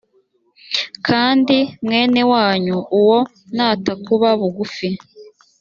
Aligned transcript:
kandi 1.07 1.57
mwene 1.85 2.21
wanyu 2.31 2.77
uwo 2.99 3.19
natakuba 3.55 4.29
bugufi 4.39 4.89